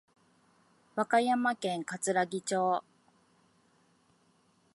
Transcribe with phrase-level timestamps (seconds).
[0.95, 2.81] 和歌山県かつらぎ町